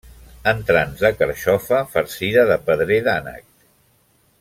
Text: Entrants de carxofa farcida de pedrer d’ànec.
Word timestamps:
Entrants 0.51 1.03
de 1.07 1.11
carxofa 1.19 1.83
farcida 1.93 2.49
de 2.53 2.59
pedrer 2.71 3.01
d’ànec. 3.11 3.49